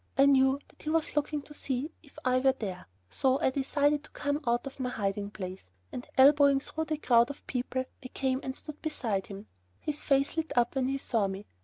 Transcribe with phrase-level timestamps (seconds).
[0.17, 4.03] I knew that he was looking to see if I were there, so I decided
[4.03, 8.07] to come out of my hiding place, and elbowing through the crowd of people, I
[8.07, 9.45] came and stood beside him.
[9.79, 11.45] His face lit up when he saw me.